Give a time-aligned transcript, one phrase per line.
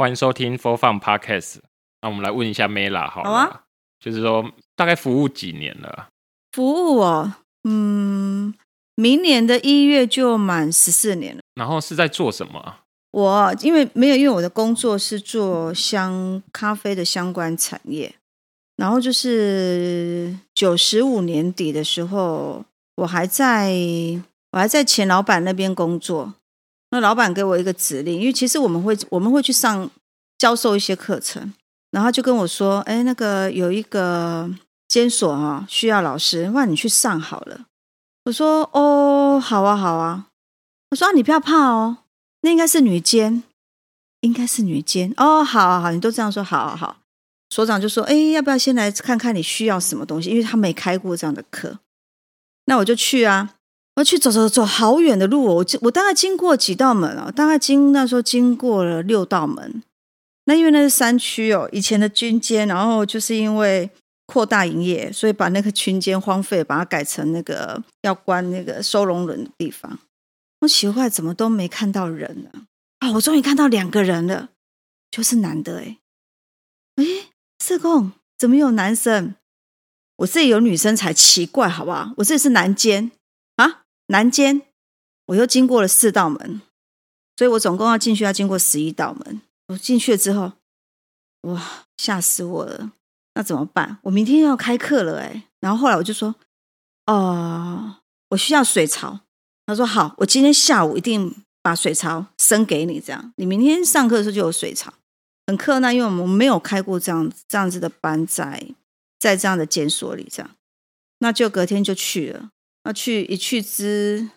[0.00, 1.56] 欢迎收听 Full Fun Podcast。
[2.02, 3.62] 那我们来问一下 Mela 好了，好啊，
[3.98, 6.06] 就是说大概服务几年了？
[6.52, 8.54] 服务哦，嗯，
[8.94, 11.40] 明年的一月就满十四年了。
[11.56, 12.76] 然后是在做什么？
[13.10, 18.14] 我因为没有，因为我的工作是做香咖啡的相关产业。
[18.76, 23.72] 然后就是九十五年底的时候，我还在
[24.52, 26.34] 我还在前老板那边工作。
[26.90, 29.90] 那老板给我一个指令，因为其实我们会我们会去上
[30.38, 31.52] 教授一些课程，
[31.90, 34.50] 然后就跟我说：“哎，那个有一个
[34.88, 37.66] 监所啊，需要老师，那你去上好了。”
[38.24, 40.28] 我说：“哦，好啊，好啊。”
[40.90, 41.98] 我说：“，你不要怕哦，
[42.40, 43.42] 那应该是女监，
[44.20, 46.96] 应该是女监。”哦，好好好，你都这样说，好好好。
[47.50, 50.30] 所长就说：“哎，要不要先来看看你需要什么东西？
[50.30, 51.80] 因为他没开过这样的课。”
[52.64, 53.56] 那我就去啊。
[53.98, 55.54] 我去走走走，好远的路哦！
[55.56, 59.82] 我我大概经过几道门啊，大概经那时候经过了六道门。
[60.44, 63.90] 那因为那是山区哦，以前的军监，然后就是因为
[64.26, 69.98] 扩大营业，所以把那个军监荒废，把它改成那个要关那个收容人的地方。
[70.60, 72.66] 我奇怪，怎么都没看到人呢？
[73.00, 74.50] 啊，我终于看到两个人了，
[75.10, 75.98] 就是男的哎
[76.96, 77.04] 哎，
[77.58, 79.34] 社工怎么有男生？
[80.18, 82.12] 我这里有女生才奇怪，好不好？
[82.18, 83.10] 我这里是男监。
[84.08, 84.62] 南间，
[85.26, 86.60] 我又经过了四道门，
[87.36, 89.40] 所以我总共要进去要经过十一道门。
[89.68, 90.52] 我进去了之后，
[91.42, 92.92] 哇，吓死我了！
[93.34, 93.98] 那怎么办？
[94.04, 95.44] 我明天要开课了哎。
[95.60, 96.34] 然后后来我就说，
[97.06, 97.96] 哦、
[98.30, 99.20] 我需要水槽。
[99.66, 104.94] 他说好，我今天下午一定把水槽升给你，这样你明天上课的时候就有水槽。
[105.46, 108.74] 很困难，因为我们没有开过这样这样子的班在
[109.18, 110.50] 在这样的监所里，这样，
[111.18, 112.50] 那就隔天就去了。
[112.88, 114.30] 那去一去之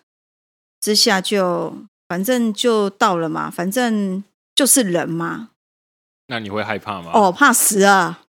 [0.78, 1.74] 之下就
[2.06, 4.22] 反正就到了嘛，反正
[4.54, 5.48] 就是人嘛。
[6.26, 7.10] 那你会害怕吗？
[7.14, 8.24] 哦，怕死啊！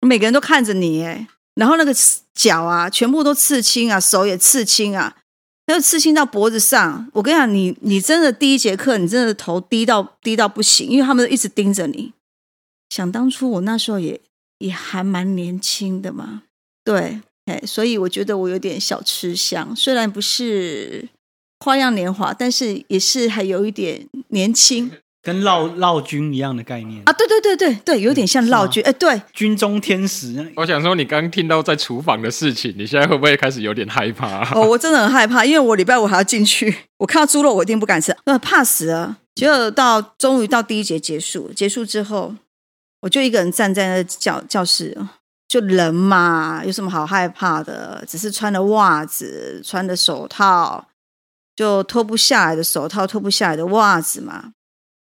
[0.00, 1.94] 每个人都看着你哎，然后那个
[2.34, 5.18] 脚啊，全部都刺青啊，手也刺青啊，
[5.66, 7.08] 那个刺青到脖子上。
[7.12, 12.12] 我跟你讲，你你真的第一节课，你真的头低到低到不行，因为他们一直盯着你。
[12.88, 14.20] 想当初我那时候也
[14.58, 16.42] 也还蛮年轻的嘛，
[16.82, 17.20] 对。
[17.66, 21.08] 所以我觉得我有点小吃香，虽然不是
[21.60, 24.90] 花样年华，但是也是还有一点年轻，
[25.22, 27.12] 跟烙烙军一样的概念啊！
[27.12, 30.52] 对对对对对，有点像烙军，哎，对，军中天使。
[30.56, 34.54] 我想说，你刚听到在厨房的事情，你现在会不会开始有点害怕？
[34.54, 39.18] 哦，我真的很害怕，因为我礼拜五还要进去，我看到猪肉我一定不敢吃，呃，怕死啊。
[39.34, 42.34] 结果到终于到第一节结束，结束之后，
[43.02, 44.96] 我就一个人站在那教教室。
[45.50, 48.04] 就人嘛，有什么好害怕的？
[48.06, 50.86] 只是穿的袜子，穿的手套，
[51.56, 54.52] 就脱不下来的手套，脱不下来的袜子嘛。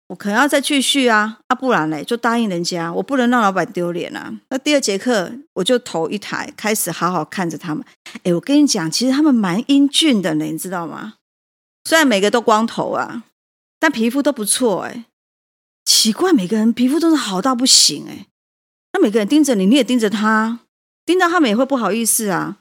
[0.08, 4.34] 我可能要再继续啊，啊，不然嘞，就答应人家，我不能让老板丢脸啊。
[4.50, 7.84] 那第二节课，我就头一抬，开始好好看着他们。
[8.24, 11.16] 哎，我跟你讲，其实他们蛮英俊的呢，你知道吗？
[11.84, 13.26] 虽然每个都光头啊，
[13.82, 15.04] 但皮肤都不错哎。
[15.84, 18.28] 奇怪，每个人皮肤都是好到不行哎。
[18.98, 20.62] 那每个人盯着你，你也盯着他，
[21.06, 22.58] 盯到他们也会不好意思啊。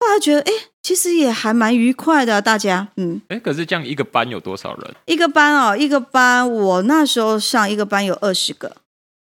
[0.00, 0.50] 后来觉得，哎，
[0.82, 4.94] 其实也还蛮愉快的，大家，嗯，哎，可是这样一个班有多少人？
[5.04, 8.74] 一个班哦，一个班，我那时候上一个班有二十个，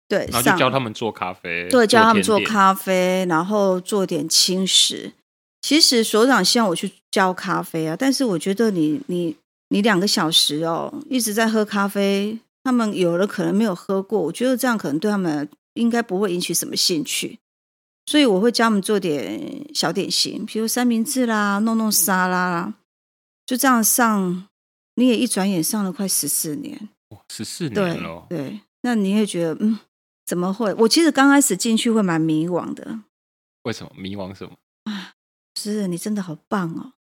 [0.08, 5.14] 对，然后就教他们做咖啡，对，教他们做咖啡，然后做点轻食。
[5.60, 9.34] 其实所长希望我去教咖啡啊，但是我觉得你你
[9.70, 15.48] 你两个小时哦，一直在喝咖啡，他们有的可能没有喝过，我觉得这样可能对他们。
[15.78, 17.38] 应该不会引起什么兴趣，
[18.06, 22.74] 所以我会教他们做点小点心，比如三明治啦，弄弄沙拉啦，
[23.46, 24.48] 就这样上。
[24.94, 26.88] 你也一转眼上了快十四年，
[27.32, 28.26] 十四年了。
[28.28, 29.78] 对，那你也觉得，嗯，
[30.26, 30.74] 怎么会？
[30.74, 32.98] 我其实刚开始进去会蛮迷惘的。
[33.62, 34.34] 为什么迷惘？
[34.34, 34.56] 什么？
[34.90, 35.12] 啊，
[35.54, 36.94] 是你真的好棒哦！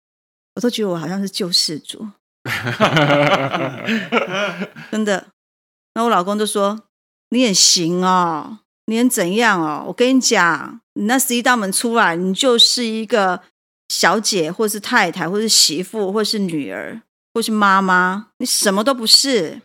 [0.57, 2.07] 我都觉得我好像是救世主，
[4.93, 5.29] 真的。
[5.95, 6.89] 那我老公就说
[7.31, 9.85] ：“你也行哦。”你能怎样哦？
[9.87, 13.43] 我跟你讲，你那十一道门出来，你就是一个
[13.89, 17.03] 小姐，或是太太，或是媳妇，或是女儿，
[17.35, 19.61] 或是妈妈，你什么都不是。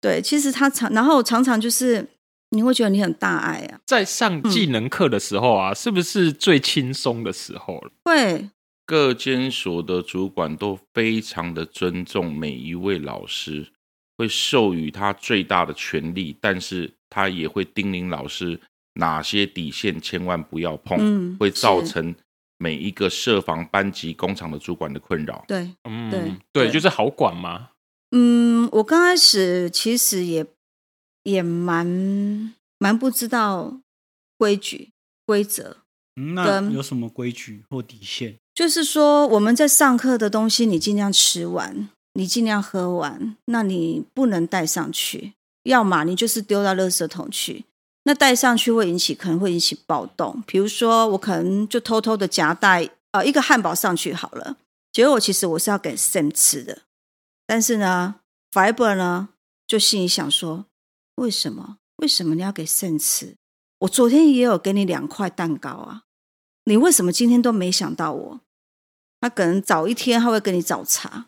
[0.00, 2.06] 对，其实他常，然后常常就是
[2.50, 3.80] 你会觉得你很大爱啊。
[3.86, 7.90] 在上技能课的时候啊，嗯、是不是最轻松的时候了？
[8.04, 8.50] 会。
[8.84, 13.72] 各监所的主管都非常的尊重每一位老师，
[14.16, 16.92] 会授予他最大的权利，但是。
[17.08, 18.60] 他也会叮咛老师
[18.94, 22.14] 哪些底线千万不要碰，嗯、会造成
[22.58, 25.44] 每一个设防班级工厂的主管的困扰。
[25.46, 27.70] 对，嗯，对，对，就是好管吗？
[28.10, 30.44] 嗯，我刚开始其实也
[31.22, 33.80] 也蛮蛮不知道
[34.36, 34.90] 规矩
[35.24, 35.78] 规则。
[36.16, 38.36] 嗯，那有什么规矩或底线？
[38.52, 45.34] 就是说，我们在上课的东西，你尽量吃完，你尽量喝完，那你不能带上去，
[45.64, 47.64] 要么你就是丢到垃圾桶去。
[48.04, 50.42] 那带上去会引起，可能会引起暴动。
[50.46, 54.56] 比如说，我可能就偷偷的夹带呃一个汉堡上去好了，
[54.92, 56.82] 结果其实我是要给 Sam 吃的，
[57.46, 58.16] 但是呢
[58.52, 59.30] ，Fiber 呢
[59.66, 60.66] 就心里想说，
[61.16, 61.78] 为什么？
[61.96, 63.34] 为什么你要给 Sam 吃？
[63.80, 66.04] 我昨天也有给你两块蛋糕啊，
[66.64, 68.40] 你为什么今天都没想到我？
[69.20, 71.26] 他可能早一天他会跟你找茬，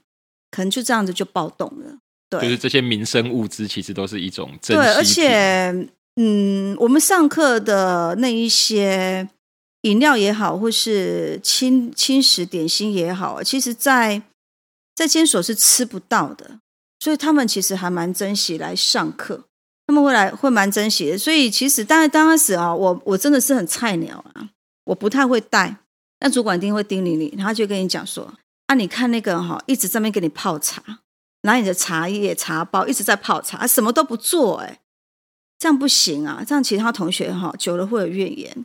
[0.50, 1.98] 可能就这样子就暴动了。
[2.30, 4.82] 对，就是这些民生物资其实都是一种珍惜。
[4.82, 9.28] 对，而且嗯，我们上课的那一些
[9.82, 14.22] 饮料也好，或是轻轻食点心也好，其实在
[14.94, 16.58] 在监所是吃不到的，
[17.00, 19.44] 所以他们其实还蛮珍惜来上课，
[19.86, 21.16] 他们会来会蛮珍惜的。
[21.16, 24.50] 所以其实当然刚开始啊，我我真的是很菜鸟啊，
[24.84, 25.76] 我不太会带。
[26.20, 28.34] 但主管一定会叮咛你，然后就跟你讲说
[28.68, 31.00] ：“啊，你看那个哈，一直在那边给你泡茶，
[31.42, 34.80] 拿你的茶叶、茶包一直在泡茶，什么都不做，哎，
[35.58, 36.44] 这样不行啊！
[36.46, 38.64] 这样其他同学哈久了会有怨言。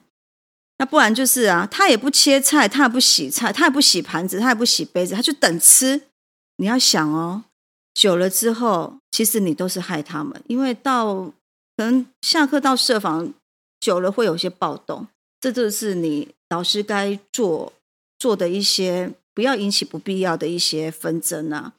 [0.78, 6.04] 那不然就是啊，他也不切菜，他也不洗菜，他也不洗盘子，他也不洗杯子，他就等吃。
[6.58, 7.44] 你要想哦，
[7.94, 11.32] 久了之后，其实你都是害他们，因为到
[11.78, 13.34] 可能下课到舍房
[13.80, 15.08] 久了会有些暴动，
[15.42, 17.74] 这就是你。”老师该做
[18.20, 21.74] 做的一些，不要引起不必要的一些纷争啊，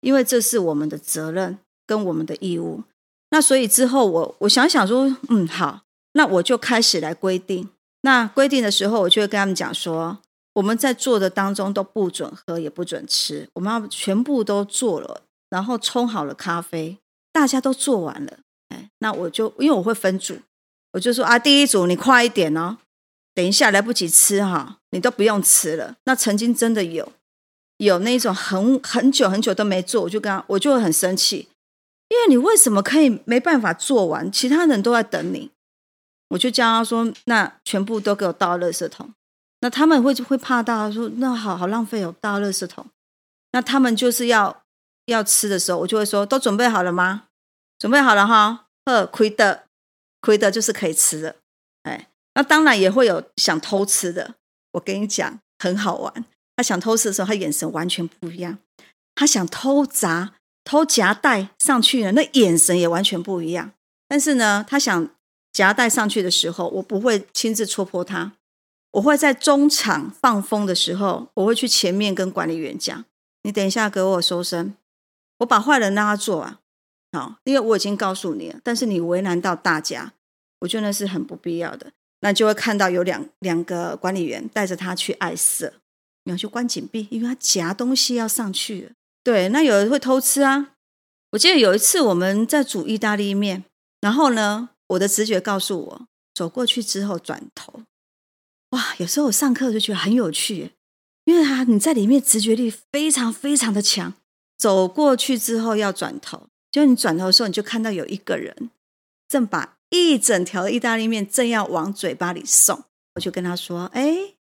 [0.00, 2.82] 因为这是我们的责任跟我们的义务。
[3.30, 5.82] 那所以之后我我想想说，嗯，好，
[6.12, 7.68] 那我就开始来规定。
[8.02, 10.18] 那规定的时候，我就会跟他们讲说，
[10.54, 16.98] 我们在做的当中都不准喝，也不准吃，我们要全部都做了，然后冲好了咖啡，
[17.32, 18.38] 大家都做完了，
[18.68, 20.38] 哎，那我就因为我会分组，
[20.92, 22.78] 我就说啊，第一组你快一点哦。
[23.36, 25.94] 等一下，来不及吃哈，你都不用吃了。
[26.04, 27.12] 那曾经真的有
[27.76, 31.50] 有那种很很久很久都没做，我就跟他，我就会很生气，
[32.08, 34.32] 因为你为什么可以没办法做完？
[34.32, 35.50] 其他人都在等你，
[36.30, 39.12] 我就叫他说，那全部都给我倒垃圾桶。
[39.60, 42.86] 那他们会会怕到说，那好好浪费哦，倒垃圾桶。
[43.52, 44.62] 那他们就是要
[45.04, 47.24] 要吃的时候，我就会说，都准备好了吗？
[47.78, 49.64] 准备好了哈，呵，亏的
[50.22, 51.36] 亏的就是可以吃的，
[51.82, 52.08] 哎。
[52.36, 54.34] 那当然也会有想偷吃的，
[54.72, 56.24] 我跟你讲很好玩。
[56.54, 58.58] 他想偷吃的时候，他眼神完全不一样；
[59.14, 63.72] 他想偷砸、偷夹带上去呢，那眼神也完全不一样。
[64.06, 65.08] 但是呢，他想
[65.50, 68.32] 夹带上去的时候，我不会亲自戳破他，
[68.92, 73.04] 我会在中场放风的时候，我会去前面跟管理员讲
[73.44, 74.74] ：“你等一下给我收身，
[75.38, 76.60] 我把坏人让他做啊。”
[77.16, 80.12] 好，因为我已经告诉你了，但是你为难到大家，
[80.60, 81.92] 我觉得那是很不必要的。
[82.20, 85.74] 那就会看到有两两个管理员带着他去爱色，
[86.24, 88.92] 然后就关紧闭，因为他夹东西要上去。
[89.22, 90.72] 对，那有人会偷吃啊。
[91.32, 93.64] 我记得有一次我们在煮意大利面，
[94.00, 97.82] 然后呢，我的直觉告诉我，走过去之后转头。
[98.70, 100.72] 哇，有时候我上课就觉得很有趣，
[101.24, 104.14] 因为啊，你在里面直觉力非常非常的强。
[104.56, 108.70] 走过去之后要转头，就你转头的时候，你就看到有一个人
[109.28, 109.75] 正把。
[109.96, 112.84] 一整条意大利面正要往嘴巴里送，
[113.14, 114.34] 我就跟他说：“哎，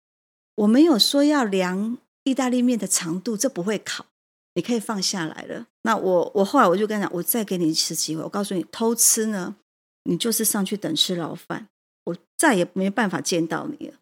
[0.56, 4.06] 我没有说要量意大利面的长度，这不会考，
[4.54, 9.56] 你可以放下来了。”那我我后来我就跟他讲：“我再给你一次机会，我告诉你，偷吃呢，
[10.04, 11.68] 你就是上去等吃牢饭，
[12.06, 13.94] 我再也没办法见到你了。”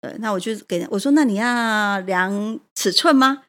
[0.00, 3.44] 对，那我就给我说：“那你要量尺寸吗？”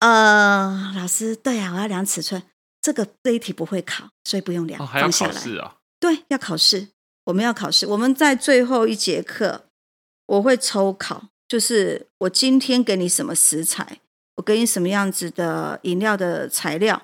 [0.00, 2.42] 呃，老师，对啊，我要量尺寸，
[2.82, 5.76] 这个这一题不会考，所以不用量，哦、还要考试啊。
[5.98, 6.88] 对，要考试，
[7.26, 7.86] 我们要考试。
[7.86, 9.66] 我们在最后一节课，
[10.26, 13.98] 我会抽考，就是我今天给你什么食材，
[14.36, 17.02] 我给你什么样子的饮料的材料，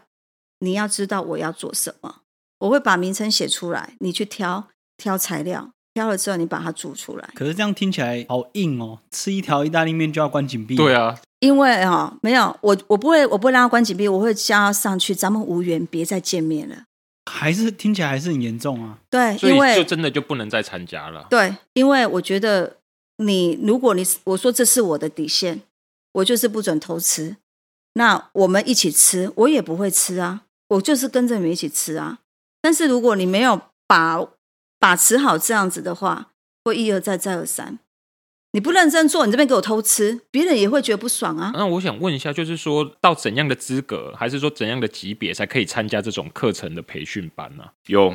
[0.60, 2.20] 你要知道我要做什么。
[2.60, 7.28] 我会把名称写出来，你去挑挑材料，挑了之后你把它煮出来。
[7.34, 10.76] 可是这样听起来好硬哦，吃一条意大利面就要关紧闭。
[10.76, 16.84] 对啊，因为哈、哦、没有我，我不会，我不会让他关紧闭，我会叫他上去，咱们无缘，别再见面了。
[17.30, 18.98] 还是听起来还是很严重啊！
[19.08, 21.26] 对，因为就真的就不能再参加了。
[21.30, 22.78] 对，因为我觉得
[23.18, 25.62] 你，如果你我说这是我的底线，
[26.14, 27.36] 我就是不准偷吃。
[27.94, 32.18] 那我们一起吃，我也不会吃啊，我就是跟着你们一起吃啊。
[32.60, 34.18] 但是如果你没有把
[34.78, 36.30] 把持好这样子的话，
[36.64, 37.78] 会一而再再而三。
[38.52, 41.50] 你不认真做，你这边给我偷吃，别人也会觉得不爽啊。
[41.54, 47.64] 那我想问一下，就是说到怎样的资格，还是说怎样的级别才可以参加这种课程的培训班呢？
[47.86, 48.14] 有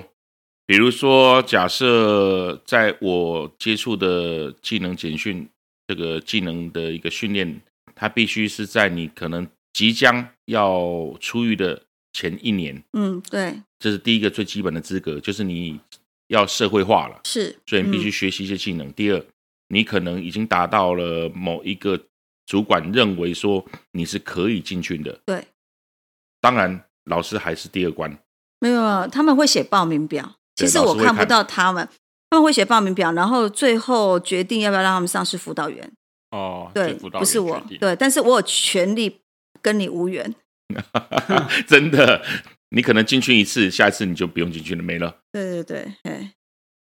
[0.67, 5.47] 比如说，假设在我接触的技能简讯
[5.87, 7.61] 这个技能的一个训练，
[7.95, 12.83] 它必须是在你可能即将要出狱的前一年。
[12.93, 15.79] 嗯，对，这是第一个最基本的资格，就是你
[16.27, 18.85] 要社会化了，是，所以你必须学习一些技能。
[18.87, 19.25] 嗯、第二，
[19.69, 21.99] 你可能已经达到了某一个
[22.45, 25.19] 主管认为说你是可以进去的。
[25.25, 25.47] 对，
[26.41, 28.17] 当然，老师还是第二关。
[28.59, 30.35] 没有，他们会写报名表。
[30.55, 31.87] 其实我看不到他们，
[32.29, 35.91] 他们会写报名表，然后最后决定要不要让他们上是辅导员。
[36.31, 39.21] 哦，对，不是我，对，但是我有权利
[39.61, 40.33] 跟你无缘。
[41.67, 42.25] 真的，
[42.69, 45.19] 你可能进去一次，下一次你就不用进去了，没了。
[45.31, 46.33] 对对对，哎，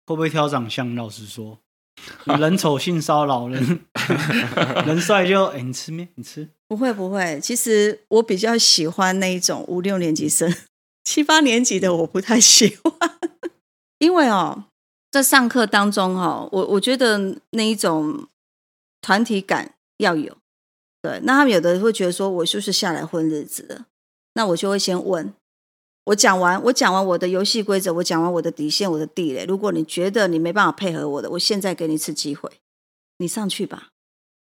[0.06, 0.94] 会不会挑长相？
[0.94, 1.58] 老实说，
[2.38, 3.80] 人丑性骚扰，人
[4.86, 6.48] 人帅就哎，你吃面，你吃。
[6.68, 10.52] 不会不会，其实我比较喜欢那一种五六年级生。
[11.04, 12.92] 七八年级的我不太喜欢，
[13.98, 14.64] 因为哦，
[15.10, 18.28] 在上课当中哦，我我觉得那一种
[19.00, 20.36] 团体感要有。
[21.02, 23.86] 对，那他们有的人会觉得说，我就是下来混日子的，
[24.34, 25.34] 那我就会先问，
[26.04, 29.44] 我讲完，我讲完我的游戏规则，我讲完我的底线，我的地雷。
[29.44, 32.50] 如果你觉得你没办法配合我的，我现在给你一次机会，
[33.18, 33.88] 你上去吧。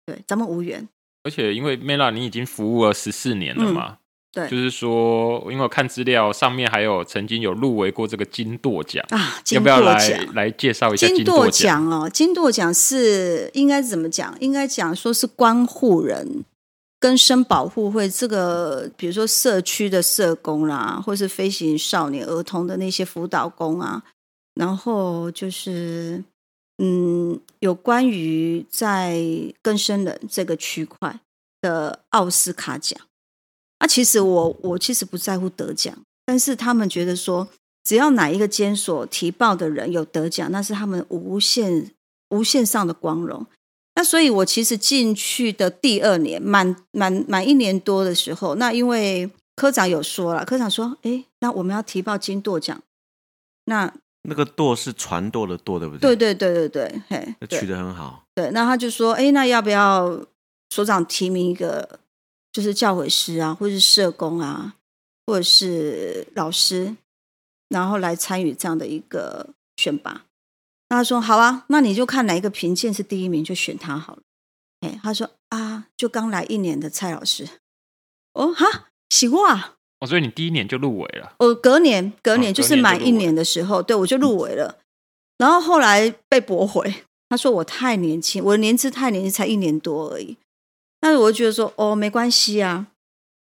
[0.07, 0.89] 对，咱们无缘。
[1.25, 3.87] 而且因为 Mela，你已经服务了十四年了嘛。
[3.91, 3.97] 嗯
[4.31, 12.11] 对，就是说，因为我看资料上面还有曾经有入围过这个金舵奖啊，要不要来来介绍一下金舵奖哦？
[12.11, 14.37] 金舵奖是应该怎么讲？
[14.39, 16.45] 应该讲说是关护人
[17.01, 24.03] 更生保护会这个，比如说社区的社工啦，或是飞行少年儿童的那些辅导工啊，
[24.55, 26.23] 然后就是
[26.79, 29.23] 嗯，有关于在
[29.63, 31.21] 更生人这个区块
[31.61, 33.01] 的奥斯卡奖。
[33.79, 37.47] 啊，其实我我其实不在乎得奖，但是他们觉得说，
[37.85, 41.93] 只要哪一个监所提报的人有得奖，那是他们无限
[42.31, 43.47] 无限上的光荣。
[43.99, 52.81] 那所以，我其实进去的第二年，满满满一年多的时候，那因为科长有说了，科长说，哎，那我们要提报金舵奖，
[53.65, 56.15] 那那个舵是船舵的舵，对不对？
[56.15, 58.23] 对对对对对，嘿，取得很好。
[58.37, 60.25] 对，那他就说，哎，那要不要
[60.71, 61.99] 所长提名一个？
[62.53, 64.75] 就是教诲师啊，或是社工啊，
[65.27, 66.97] 或者是老师，
[67.69, 70.23] 然后来参与这样的一个选拔。
[70.91, 74.23] 那他说好啊，那你就看哪一个评鉴是第一名，就选他好了。
[74.81, 77.49] 哎，他说啊，就刚来一年的蔡老师。
[78.33, 79.75] 哦哈，喜过啊。
[80.01, 81.35] 哦，所以你第一年就入围了。
[81.39, 84.79] 哦，隔年，隔年就是满一年的时候，对我就入围了。
[85.37, 86.95] 然后后来被驳回，
[87.29, 90.37] 他说我太年轻，我的年资太年轻，才一年多而已。
[91.01, 92.87] 那我就觉得说，哦，没关系啊。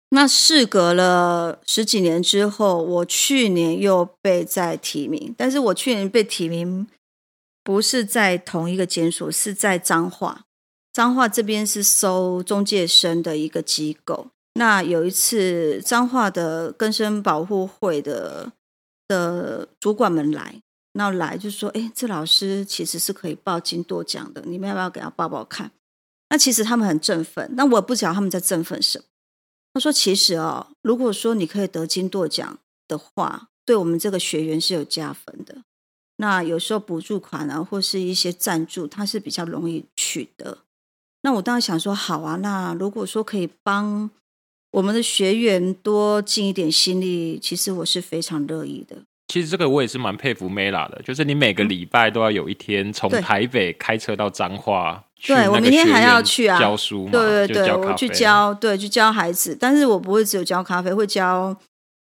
[0.09, 6.87] 那事隔了十几年之后，我去年又被再提名，但是我去年被提名
[7.65, 10.45] 不是在同一个监所，是在彰化。
[10.93, 14.27] 彰化这边是收中介生的一个机构。
[14.53, 18.53] 那有一次，彰化的根生保护会的
[19.07, 20.61] 的主管们来，
[20.93, 25.71] 那来就说，哎，这老师其实是可以报金舵奖的，你们要不要给他报报看？
[26.29, 29.05] 那其实他们很振奋，那我不知道他们在振奋什么。
[29.73, 35.63] 他说：“其实哦，如果说你可以得金舵奖的话，对我们这个学员是有加分的。
[36.17, 40.59] 那有时候补助款啊，或是一些赞助，它是比较容易取得。
[41.23, 44.09] 那我当时想说，好啊，那如果说可以帮
[44.71, 61.57] 我们的学员多尽一点心力，其实我是非常乐意的。”其实这个我也是蛮佩服 Mela 的，就是你每个礼拜都要有一天从台北开车到彰化，对，我明天还要去啊，教书嘛，对对对，我去教，对，去教孩子，但是我不会只有教咖啡，会教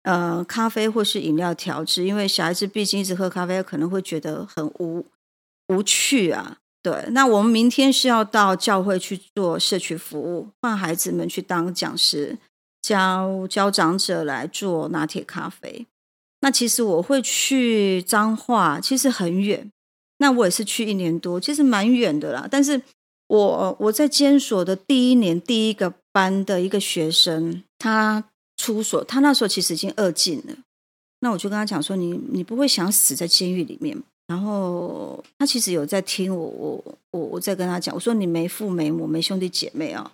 [0.06, 5.04] 呃咖啡或是饮料调制，因为小孩子毕竟一直喝咖啡，可能会觉得很无
[5.66, 6.58] 无趣啊。
[6.80, 12.38] 对，那我们明天是要到教会去做社区服务，换孩子们去当讲师，
[12.80, 15.84] 教教长者来做拿铁咖啡。
[16.42, 19.68] 那其实我会去彰化，其实很远。
[20.18, 22.46] 那我也是去一年多，其实蛮远的啦。
[22.48, 22.80] 但是
[23.26, 28.22] 我我在监所的第一年第一个班的一个学生，他
[28.56, 30.56] 出所，他那时候其实已经二进了。
[31.20, 33.96] 那我就跟他讲说：“你你不会想死在监狱里面？”
[34.28, 40.12] 然后他其实有在听我，我我我在跟他讲，我说：“你没父没母，没兄弟姐妹啊。”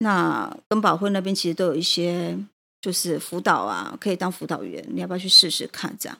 [0.00, 2.38] 那跟保会那边其实都有一些。
[2.80, 5.92] 就是辅导啊，可以当辅导员，你要不要去试试看？
[5.98, 6.16] 这样，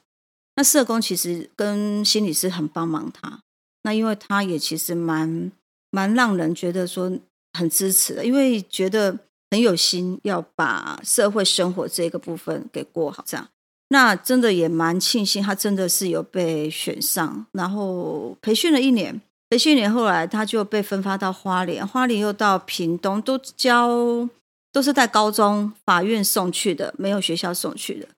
[0.56, 3.38] 那社工其实跟心理师很帮忙他，
[3.84, 5.52] 那因为他也其实蛮
[5.92, 7.16] 蛮让人觉得说
[7.56, 9.16] 很支持的，因为觉得
[9.50, 13.24] 很有心要把社会生活这个部分给过好。
[13.26, 13.48] 这样，
[13.88, 24.28] 那真的也蛮庆幸，他真的是有被选上，然后培训了一年，培训一年后来他就被分发到花莲，花莲又到屏东，都教
[24.70, 28.08] 都是在高中法院送去的，没有学校送去的。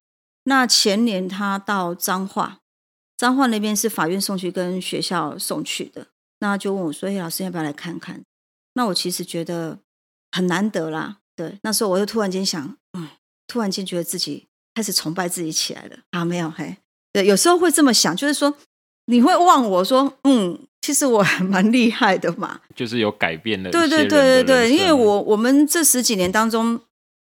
[0.45, 2.59] 那前年他到彰化，
[3.17, 6.09] 彰化那边是法院送去跟学校送去的，
[6.41, 8.25] 那就问我说：“哎，老师要不要来看看？”
[8.75, 9.79] 那我其实觉得
[10.33, 13.09] 很难得啦，对，那时候我又突然间想，嗯，
[13.47, 14.47] 突然间觉得自己。
[14.73, 16.25] 开始崇拜自己起来了啊！
[16.25, 16.77] 没有嘿，
[17.13, 18.55] 对，有时候会这么想，就是说
[19.07, 23.69] 你会忘我说，嗯，其实我还蛮厉害的嘛，就是有改变的。
[23.71, 26.81] 对对对对对，因为我我们这十几年当中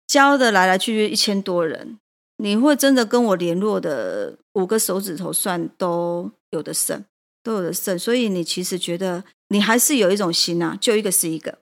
[0.07, 1.97] 教的来来去去一千多人，
[2.37, 7.03] 你会真的跟我联络的五个手指头算都有的剩，
[7.43, 11.57] 都有的剩，所以你其实觉得你还是有一种心啊，就一个是一个，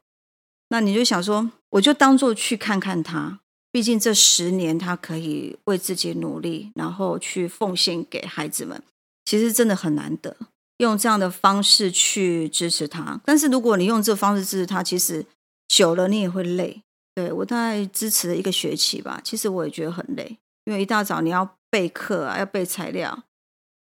[0.68, 3.40] 那你就想说，我就当做去看看他。
[3.72, 8.82] 毕竟这十年，他可以为自己努力，然后去奉献给孩子们，
[9.26, 10.36] 其实真的很难得。
[10.78, 15.26] 用这样的方式去支持他，但是如果你用这方式支持他，其实
[15.68, 16.82] 久了你也会累。
[17.14, 23.26] 对，我大概支持了一个学期吧，其实我也觉得很累，因为一大早你要备课啊，要备材料，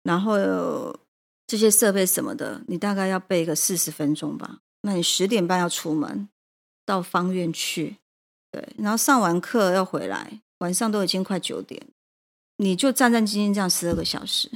[0.05, 0.97] 然后
[1.47, 4.59] 这些设备什么的，你大概要备个四十分钟吧。
[4.83, 6.29] 那你十点半要出门
[6.85, 7.97] 到方院去。
[8.51, 11.83] 对，然后上完课要回来，晚上都已经快九点，
[12.59, 14.51] 你就战战兢兢这样十二个小时。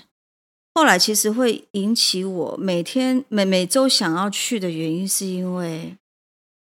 [0.75, 5.97] 后来其实会引起我每天每每周想要去的原因，是因为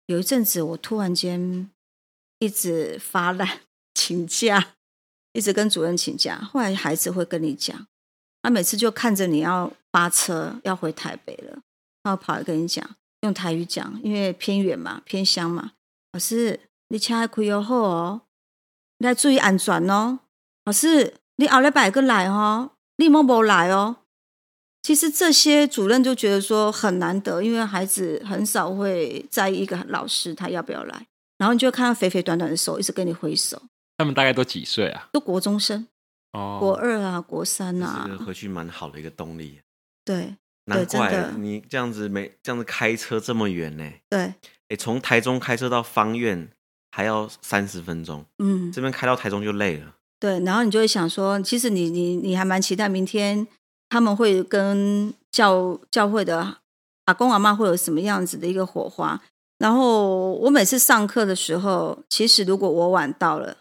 [0.04, 1.70] 有一阵子我突然间
[2.38, 3.60] 一直发烂，
[3.94, 4.74] 请假，
[5.32, 6.36] 一直跟主任请假。
[6.36, 7.86] 后来孩子会跟你讲，
[8.42, 11.62] 他每次就看着你要发车要回台北了，
[12.02, 15.72] 然后跑来跟你讲，用台语讲，因为偏远嘛，偏乡嘛，
[16.12, 16.60] 老师。
[16.88, 18.20] 你车开开好哦，
[18.98, 20.20] 你要注意安全哦。
[20.66, 23.96] 老师，你后礼拜个来哦，你莫无来哦。
[24.82, 31.06] 其实这些主任就觉得说很难得，因为孩子很少会在意一个老师他要不要来，
[31.38, 33.60] 然后你就看到肥肥短短的手一直跟你挥手。
[33.96, 35.08] 他们大概都几岁啊？
[35.10, 35.88] 都国中生
[36.32, 38.06] 哦，国二啊，国三啊。
[38.24, 39.58] 回去蛮好的一个动力。
[40.04, 43.90] 对，难怪你这样子没这样子开车这么远呢。
[44.08, 44.34] 对，
[44.68, 46.48] 哎，从台中开车到方院。
[46.96, 49.96] 还要三十分钟，嗯，这边开到台中就累了。
[50.20, 53.44] 对，然后你就会想说，其实你你你还蛮期待明天
[53.88, 56.58] 他们会跟教教会的
[57.06, 59.20] 阿公阿妈会有什么样子的一个火花。
[59.58, 63.56] 然后我每次上课的时候，其实如果我晚到了，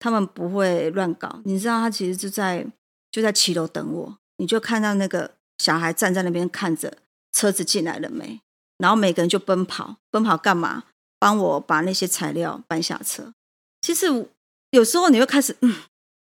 [0.00, 1.42] 他们不会乱搞。
[1.44, 2.66] 你知道，他其实就在
[3.12, 6.98] 就在七楼等我，你就看到那个小孩站在那边看着
[7.32, 8.40] 车子进来了没，
[8.78, 10.84] 然后每个人就奔跑，奔跑干嘛？
[11.18, 13.32] 帮我把那些材料搬下车。
[13.80, 14.06] 其实
[14.70, 15.74] 有时候你会开始，嗯，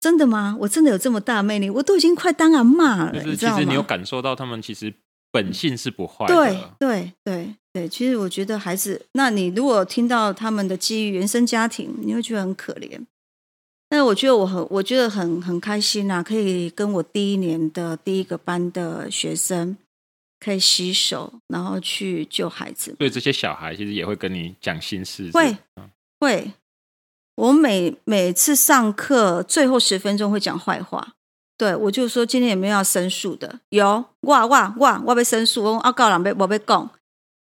[0.01, 0.57] 真的吗？
[0.61, 1.71] 我真的有这么大魅力？
[1.71, 3.57] 我都已经快当阿妈了，就是、你知道吗？
[3.57, 4.93] 其实你有感受到他们其实
[5.31, 6.35] 本性是不坏的。
[6.35, 13.01] 对对对对，其实我觉得孩子，那你如果听到他们的基于原生家庭，你会觉得很可怜。
[13.95, 19.77] 但是我觉得我很，我觉得很很开心啊，可以跟我第一年的第一个班的学生。
[20.41, 22.95] 可以洗手，然后去救孩子。
[22.99, 25.31] 所以这些小孩其实也会跟你讲心事。
[25.31, 25.57] 会，
[26.19, 26.53] 会。
[27.37, 31.15] 我每每次上课最后十分钟会讲坏话。
[31.57, 33.61] 对，我就说今天有没有要申诉的？
[33.69, 36.91] 有，我我我我要申诉，我阿告人要我被讲。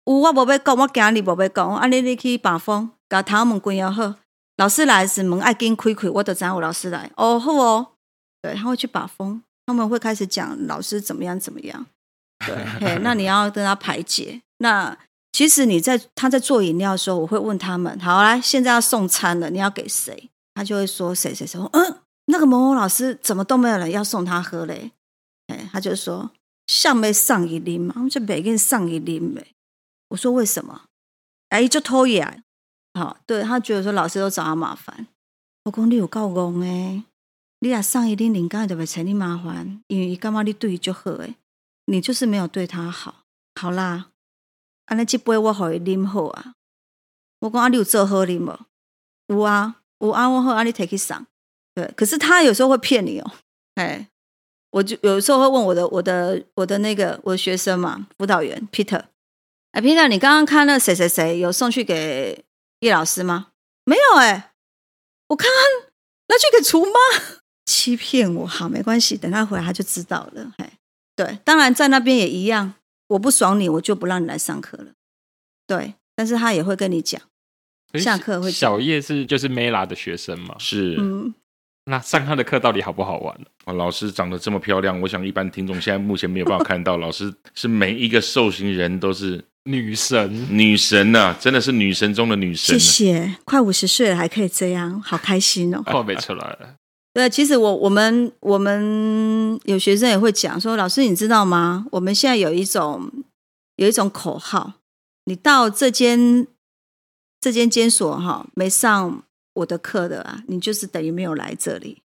[0.05, 1.75] 有我无要讲，我今日无要讲。
[1.75, 4.15] 啊，你你去把风，把头门关要好。
[4.57, 7.11] 老师来时门爱跟开开，我就知道我老师来。
[7.15, 7.93] 哦，好哦。
[8.41, 11.85] 对，他会去把风，他们会开始讲老师怎么样怎么样。
[12.45, 14.41] 对， 嘿，那你要跟他排解。
[14.59, 14.97] 那
[15.31, 20.29] 其实你在他在做饮料的时候，我会问他们：好，来，现在要送餐了，你要给谁？
[20.55, 21.59] 他就会说谁谁谁。
[21.73, 24.91] 嗯，那个某某老师怎么都没有人要送他喝嘞？
[25.47, 26.31] 哎，他就说
[26.65, 29.45] 像没上一拎嘛，我们就每个人上一拎呗。
[30.09, 30.85] 我说为什么？
[31.49, 32.43] 哎，就偷眼。
[32.97, 35.07] 好，对，他觉得说老师都找他麻烦。
[35.65, 37.03] 我讲你有够戆哎，
[37.59, 41.35] 你俩上一拎，人家就会找你麻烦，因为干嘛你对就好哎。
[41.89, 43.23] 你就是没有对他好，
[43.55, 44.09] 好啦，
[44.87, 46.53] 啊，那这杯我给你啉好啊。
[47.39, 48.59] 我讲啊，你有做好啉无？
[49.27, 51.25] 有啊，有啊，我好啊，你提去上。
[51.73, 53.31] 对，可是他有时候会骗你哦。
[53.75, 54.09] 哎，
[54.71, 59.05] 我就有时候会问我的、我的、我的那个我的学生嘛，辅导员 Peter。
[59.71, 62.43] 哎，Peter，你刚刚看那谁谁谁有送去给
[62.79, 63.47] 叶老师吗？
[63.85, 64.51] 没有哎，
[65.29, 65.89] 我看看
[66.27, 66.99] 拿去给厨妈，
[67.65, 68.45] 欺骗我。
[68.45, 70.53] 好，没关系，等他回来他就知道了。
[70.57, 70.73] 哎。
[71.15, 72.75] 对，当然在那边也一样，
[73.07, 74.91] 我不爽你，我就不让你来上课了。
[75.65, 77.19] 对，但是他也会跟你讲，
[77.95, 78.53] 下课会讲。
[78.53, 80.55] 小叶是就是 Mela 的学生嘛？
[80.59, 81.33] 是，嗯，
[81.85, 83.35] 那上他的课到底好不好玩？
[83.65, 92.79] 哦，老师长得这么漂亮，我想一般听众现在目前没有办法看到，老师是每一个受刑人都是女神，女神呐、啊，真的是女神中的女神。
[92.79, 95.83] 谢谢，快五十岁了还可以这样，好开心哦。
[95.85, 96.75] 话没出来了。
[97.13, 101.85] 对，其实我我们我们有学生也会讲说，老师你知道吗？
[101.91, 103.11] 我们现在有一种
[103.75, 104.73] 有一种口号，
[105.25, 106.47] 你到这间
[107.39, 109.23] 这间监所哈，没上。
[109.57, 112.03] 我的课的啊，你就是等于没有来这里。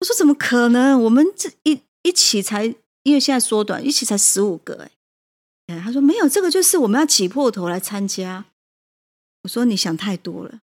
[0.00, 1.00] 我说怎么可能？
[1.04, 2.64] 我们这一一起才，
[3.04, 4.90] 因为现在缩短，一起才十五个哎。
[5.80, 8.44] 他说没有，这个就是我们要挤破头来参加。
[9.42, 10.58] 我说你想太多了。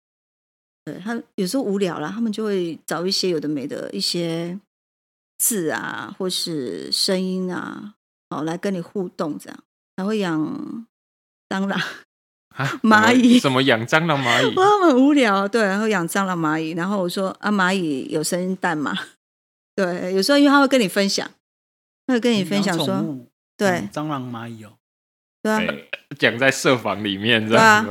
[0.86, 4.58] 对，他有时候无聊了，他们就会找一些有的没的一些
[5.38, 7.96] 字啊，或是声音啊，
[8.30, 9.60] 哦，来跟你互动这样。
[9.98, 10.88] 还会养
[11.50, 11.80] 蟑螂。
[12.56, 13.40] 啊蚂蚁？
[13.40, 14.54] 怎么养蟑螂蚂蚁？
[14.58, 18.98] 我很无聊，对，然后养蟑螂蚂蚁，然后我说啊，蚂蚁有生蛋吗？
[19.76, 21.30] 对，有时候因为他会跟你分享，
[22.08, 23.18] 他会跟你分享说，
[23.56, 24.74] 对，蟑螂蚂蚁哦，
[25.58, 25.74] 对啊，
[26.18, 27.86] 讲在舍房里面，对啊，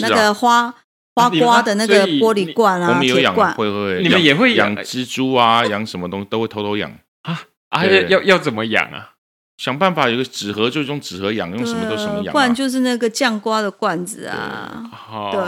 [0.00, 0.74] 那个花
[1.14, 6.90] 花瓜的那个玻璃罐啊，我们有养，会会，你们也会养蜘蛛啊，养什么东西都会偷偷养
[7.22, 9.12] 啊啊，要要怎么养啊？
[9.56, 12.32] 想办法有个纸盒，就用纸盒养，用什么都什么养，啊。
[12.32, 14.90] 不然就是那个酱瓜的罐子啊。
[15.30, 15.40] 对，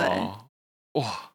[1.01, 1.33] 哇，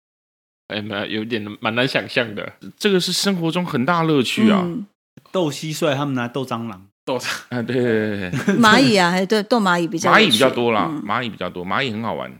[0.69, 2.53] 哎，蛮有点蛮难想象的。
[2.77, 4.61] 这个是生活中很大乐趣啊。
[4.63, 4.87] 嗯、
[5.33, 8.31] 斗蟋蟀，他们拿斗蟑螂，斗蟑啊，对对对对。
[8.57, 10.11] 蚂蚁啊，还对斗蚂蚁比较。
[10.11, 12.31] 蚂蚁比较多啦，嗯、蚂蚁比较多，蚂蚁很好玩。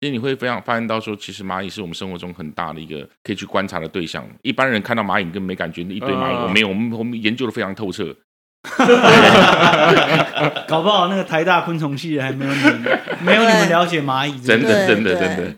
[0.00, 4.24] 因为你会非常发现到说，其实蚂蚁是我们生活中很大的一个可以去观察的对象。
[4.42, 8.14] 一般人看到蚂蚁根本没感觉，一堆蚂蚁，呃、我没有，我们我们研究的非常透彻。
[10.68, 15.56] 搞不好那个台大昆虫系的还没有你们，没有你们了解蚂蚁，真的真的真的。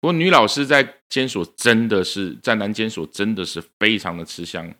[0.00, 4.70] 不过女老师在监所真的是在男监所真的是非常的吃香，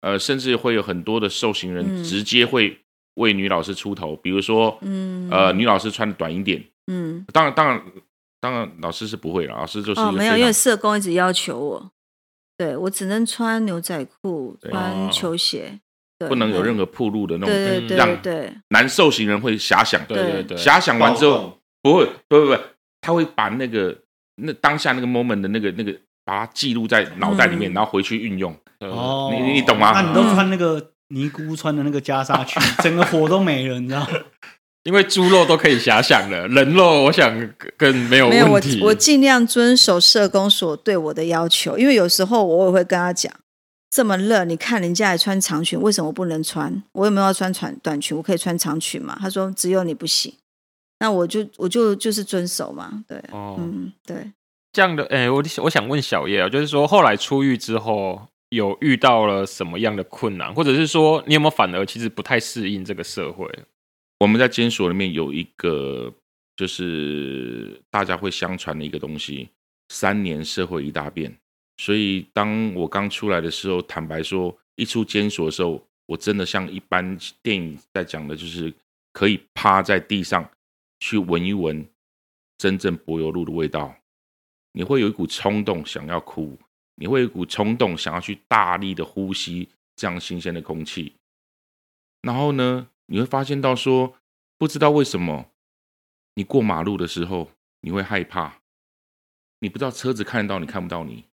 [0.00, 2.78] 呃，甚至会有很多的受刑人直接会
[3.14, 5.28] 为女老师出头，比如说，嗯。
[5.30, 7.82] 呃，女老师穿的短一点，嗯，当然当然
[8.40, 11.90] 当然老师是不会了，老师就是哦没有，因为社工一直要求我，
[12.56, 15.80] 对我只能穿牛仔裤，穿球鞋。
[16.28, 22.58] 不能有任何暴露的那种，对对让男受刑人会遐想，对对对，遐想完之后，不会，不不不，
[23.00, 23.96] 他会把那个
[24.34, 28.54] 那当下那个 moment 的那个那个，把它记录在脑袋里面，然后回去运用。
[28.80, 29.92] 哦，你你懂吗？
[29.94, 34.06] 那你都穿那个尼姑穿的那个袈裟裙， 整个火都没了，你知道？
[34.84, 37.30] 因为猪肉都可以遐想了，人肉我想
[37.76, 38.80] 更没有问题。
[38.80, 43.30] 我我尽量遵守社工所对我的要求，因为有时候我也会跟他讲。
[43.90, 46.80] 这么热，你看人家还穿长裙，为什么我不能穿？
[46.92, 48.16] 我有没有要穿短短裙？
[48.16, 49.18] 我可以穿长裙嘛？
[49.20, 50.32] 他说只有你不行，
[51.00, 53.02] 那我就我就就是遵守嘛。
[53.08, 54.30] 对，哦、嗯，对，
[54.72, 63.48] 这样的，哎，我我想问小叶啊，就是说后来出狱之后，有遇到了什么样的困难，或者是说你有没有反而其实不太适应这个社会？
[64.18, 66.12] 我们在监所里面有一个，
[66.56, 69.48] 就是大家会相传的一个东西：
[69.88, 71.34] 三年社会一大变。
[71.78, 78.70] 所以，当我刚出来的时候，坦白说，一出监所的时候，我真的像一般电影在讲的，就是
[79.12, 80.46] 可以趴在地上
[80.98, 81.88] 去闻一闻
[82.58, 83.96] 真正柏油路的味道。
[84.72, 86.58] 你会有一股冲动想要哭，
[87.00, 91.14] 你会有一股冲动想要去大力的呼吸这样新鲜的空气。
[92.20, 94.14] 然后呢，你会发现到说，
[94.58, 95.50] 不知道为什么，
[96.34, 98.60] 你过马路的时候你会害怕，
[99.60, 101.24] 你不知道车子看得到你看不到你。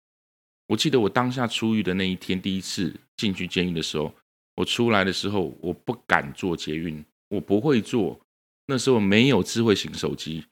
[0.68, 4.14] 我记得我当下出狱的那一天，第一次进去监狱的时候，
[4.54, 8.20] 我出来的时候，我不敢坐捷运，我不会坐。
[8.66, 10.46] 那时候没有智慧型手机。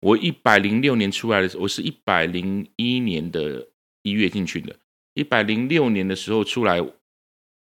[0.00, 3.68] 我一百零六年出来的时候，我是一百零一年的
[4.08, 4.76] 一跃进去的。
[5.14, 6.80] 一百零六年的时候出来，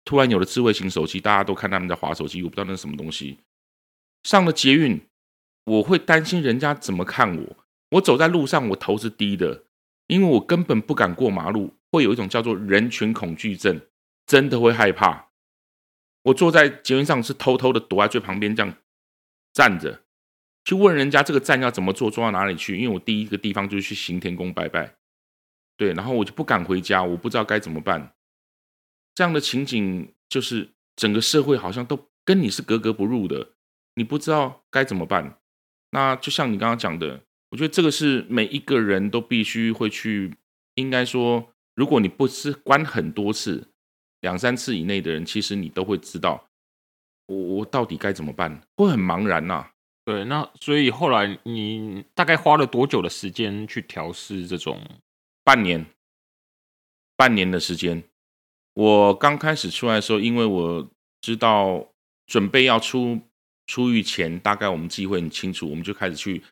[0.04, 3.38] 突然有了智慧型手机，大家都看他们在划手机，我不知道那是什么东西。
[4.22, 5.00] 上了捷运，
[5.64, 7.56] 我会担心人家怎么看我。
[7.90, 9.64] 我走在路上，我头是低的，
[10.08, 11.74] 因为我根本不敢过马路。
[11.92, 13.80] 会有一种叫做人群恐惧症，
[14.26, 15.28] 真的会害怕。
[16.24, 18.76] 我坐在捷运上是偷偷的躲在最旁边这样
[19.52, 20.02] 站着，
[20.64, 22.76] 去问人家这个站要怎么坐，坐到哪里去。
[22.76, 24.96] 因为我第一个地方就是去行天宫拜拜，
[25.76, 28.14] 对，然后我就不敢回家，我不知道该怎么办。
[29.14, 33.52] 这样的情景就是整个社会好像都跟你是格格不入的，
[33.94, 35.38] 你不知道该怎么办。
[35.90, 40.34] 那就像你刚刚讲的，我觉得这个是每一个人都必须会去，
[40.74, 41.50] 应该说。
[41.76, 43.66] 如果你不是关很多次，
[44.20, 46.48] 两三次以内的人，其实你都会知道，
[47.26, 49.72] 我我到底该怎么办，会很茫然呐、啊。
[50.04, 54.80] 对，那所以后来你大概花了多久的时间去调试这种？
[55.44, 55.84] 半年，
[57.16, 58.02] 半年的时间。
[58.72, 61.92] 我刚开始出来的时候，因为我知道
[62.26, 63.20] 准备要出
[63.66, 66.42] 出狱前，大概我们自己会很清楚，我们就开始去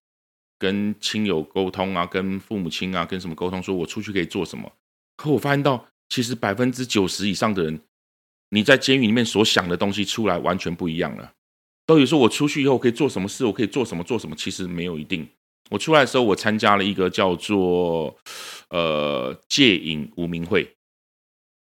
[0.59, 4.71] 跟亲友沟通啊，跟父母亲啊，跟什么沟通，说我出去可以做什么。
[5.17, 7.81] 可我发现到，其实百分之九十以上的人，
[8.51, 11.33] 你在监狱里面所想的东西出来完全不一样了。
[11.87, 15.29] 都有说我出去以后可以做什么事，我可以做什么做什么，其实没有一定。
[15.71, 18.17] 我出来的时候，我参加了一个叫做
[18.69, 20.77] 呃戒瘾无名会，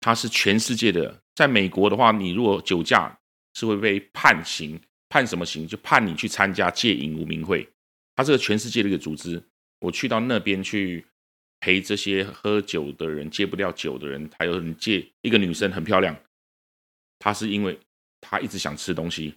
[0.01, 1.23] 它是全世界的。
[1.35, 3.19] 在美国的话，你如果酒驾
[3.55, 5.67] 是会被判刑，判什么刑？
[5.67, 7.67] 就判你去参加戒瘾无名会。
[8.17, 9.43] 它是个全世界的一个组织。
[9.81, 11.05] 我去到那边去
[11.61, 16.15] 陪这些喝酒的人、戒不掉酒的人，还有人戒一个女生很漂亮，
[17.19, 17.79] 她是因为
[18.21, 19.35] 她一直想吃东西。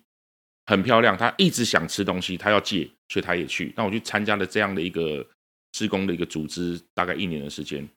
[0.65, 3.73] 很漂亮，他一直想吃东西，他要戒，所以他也去。
[3.75, 5.25] 那我去参加了这样的一个
[5.73, 7.87] 施工的一个组织，大概一年的时间。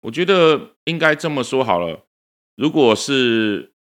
[0.00, 2.06] 我觉得应该这么说好了，
[2.54, 3.72] 如果是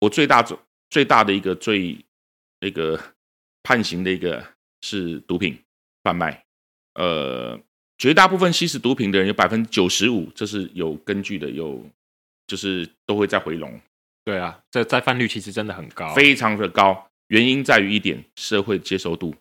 [0.00, 0.44] 我最大
[0.90, 1.96] 最大的一个最
[2.60, 3.00] 那个
[3.62, 4.44] 判刑的一个
[4.82, 5.58] 是毒品
[6.02, 6.44] 贩卖，
[6.94, 7.58] 呃，
[7.98, 11.84] 绝大部分吸食毒品的人有百分之九十五，这是有根据的，有
[12.46, 13.80] 就是都会再回笼。
[14.26, 17.12] 对啊，这再犯率其实真的很高，非常的高。
[17.28, 19.32] 原因在于一点，社会接受度。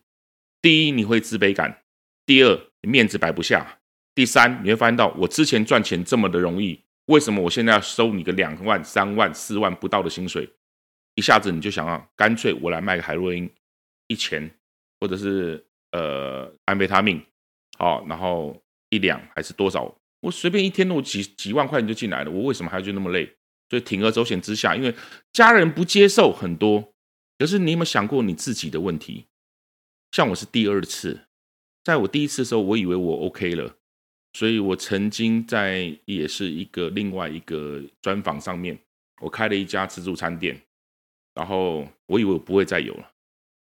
[0.61, 1.71] 第一，你会自卑感；
[2.23, 3.79] 第二，面子摆不下；
[4.13, 10.47] 第三，你会发现到我之前赚钱这么的容易，为什么我现在要收你个两万、三万、四万不到的薪水？
[11.15, 13.49] 一下子你就想啊，干脆我来卖个海洛因，
[14.05, 14.51] 一钱，
[14.99, 17.19] 或者是呃安非他命，
[17.79, 18.55] 好，然后
[18.91, 19.97] 一两还是多少？
[20.21, 23.35] 我随便一天弄几几万块你就进来了，我为什么还要去那么累？
[23.69, 24.93] 所以铤而走险之下，因为
[25.33, 26.93] 家人不接受很多，
[27.37, 29.25] 可是你有没有想过你自己的问题？
[30.11, 31.27] 像我是第二次，
[31.83, 33.75] 在我第一次的时候，我以为我 OK 了，
[34.33, 38.79] 所以我曾经在也是一个另外一个专访上面，
[39.21, 40.61] 我开了一家自助餐店，
[41.33, 43.11] 然后我以为我不会再有了。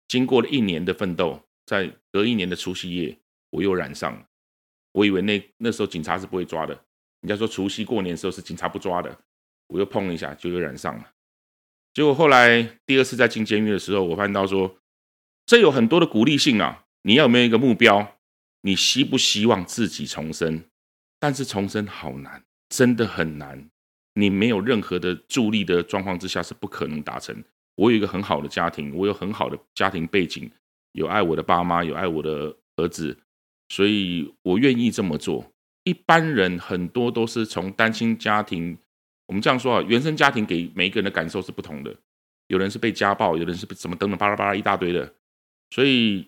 [0.08, 3.18] 经过了一年的奋斗，在隔一年的除夕夜，
[3.50, 4.26] 我又染上了。
[4.94, 6.74] 我以为那那时候警察是不会抓的，
[7.22, 9.20] 人家说除夕过年的时候是警察不抓的。
[9.70, 11.12] 我又碰了一下，就又染上了。
[11.94, 14.78] 结果后来第二次在进监狱的时候，我发现到说，
[15.46, 16.86] 这有很多的鼓励性啊。
[17.04, 18.18] 你要没有一个目标？
[18.62, 20.64] 你希不希望自己重生？
[21.20, 23.70] 但是重生好难，真的很难。
[24.16, 27.44] 你没有任何的助力的状况之下是不可能达成。
[27.76, 30.52] 我有一个很好的家庭，我有很好的家庭背景，
[30.92, 33.18] 有爱我的爸妈，有爱我的儿子，
[33.70, 35.52] 所以我愿意这么做。
[35.84, 38.78] 一般人很多都是从单亲家庭。
[39.30, 41.96] 我们这样说啊，原生家庭给每一个人的感受是不同的。
[42.48, 45.14] 有人是被家暴，有人是怎么等等巴拉巴拉一大堆的。
[45.70, 46.28] 所以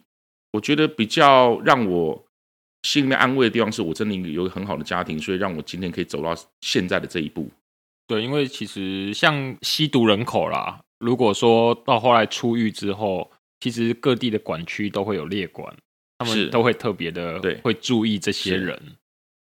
[0.51, 2.23] 我觉得比较让我
[2.83, 7.49] 心里面安慰的地方，是我真的有一个很好的家庭，所以让我今天可以走到现在的这一步。
[8.05, 15.75] 对，因为其实像吸毒人口啦，如果说到后来出狱之后，其实各地的管区都会有列管，
[16.19, 18.79] 他们都会特别的对会注意这些人，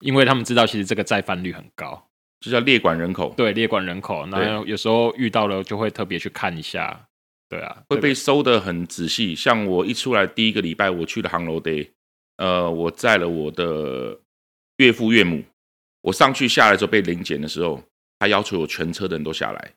[0.02, 2.09] 因为他们知道其实这个再犯率很高。
[2.40, 7.08] 就叫列管人口，对，列管人口，那有时候遇到了就会特别去看一下，
[7.50, 9.36] 对啊，会被收的很仔细。
[9.36, 11.90] 像我一出来第一个礼拜，我去了航楼 day，
[12.38, 14.18] 呃，我载了我的
[14.78, 15.44] 岳父岳母，
[16.02, 17.84] 我上去下来之后被临检的时候，
[18.20, 19.74] 他要求我全车的人都下来，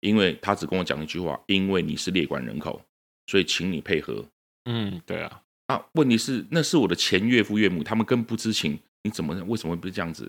[0.00, 2.82] 因为他只跟我讲一句话，因为你是列管人口，
[3.28, 4.24] 所以请你配合。
[4.64, 10.28] 嗯，对啊，啊，问题是那是我的前岳父岳母，他们更不知情，你怎么为什么会不是这样子？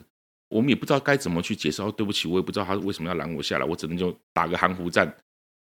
[0.53, 1.81] 我们也不知道该怎么去解释。
[1.81, 5.07] 哦，对不起，我也不知道他为什么要拦我下来，我只能就打个含糊战，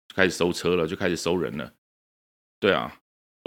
[0.09, 1.73] 就开始收车了，就开始收人了。
[2.59, 2.99] 对啊，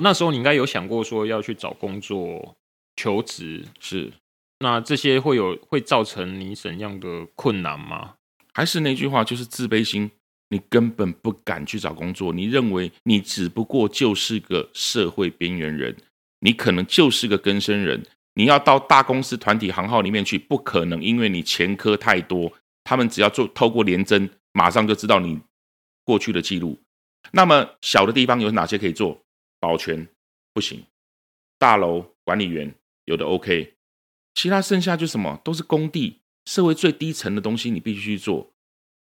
[0.03, 2.57] 那时候你应该有想过说要去找工作
[2.97, 4.13] 求职，是？
[4.61, 8.15] 那这些会有会造成你怎样的困难吗？
[8.55, 10.11] 还是那句话，就是自卑心，
[10.49, 15.95] 你根本不敢去找工作，你认为你只不过就是个社会边缘人，
[16.41, 18.03] 你可能就是个根生人。
[18.37, 22.53] 你要到大公司团体行号里面去，不可能，因为你前科太多，
[22.85, 25.41] 他们只要做透过联征，马上就知道你
[26.05, 26.79] 过去的记录。
[27.33, 29.25] 那么小的地方有哪些可以做？
[29.59, 30.07] 保全
[30.53, 30.85] 不行，
[31.59, 32.75] 大楼管理员
[33.07, 33.75] 有的 OK，
[34.35, 38.53] 其他剩下就什么都是工地，社会最低层的东西你必须去做。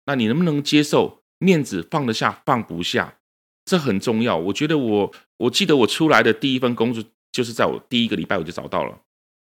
[0.07, 1.23] 那你能不能接受？
[1.39, 3.19] 面子放得下放不下，
[3.67, 4.39] 这很重要。
[4.39, 8.99] 我觉得我我记得我出来的第一份工作，就是在我第一个礼拜我就找到了。